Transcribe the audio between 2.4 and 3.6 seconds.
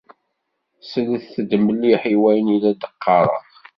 i la d-qqaṛeɣ.